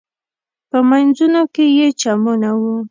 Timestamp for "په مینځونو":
0.69-1.41